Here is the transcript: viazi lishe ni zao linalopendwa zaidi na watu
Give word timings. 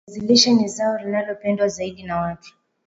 viazi 0.07 0.19
lishe 0.27 0.53
ni 0.53 0.67
zao 0.67 0.97
linalopendwa 0.97 1.67
zaidi 1.67 2.03
na 2.03 2.17
watu 2.21 2.53